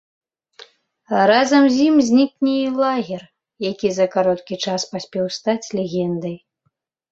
[1.31, 3.21] Разам з ім знікне і лагер,
[3.69, 6.35] які за кароткі час паспеў стаць легендай.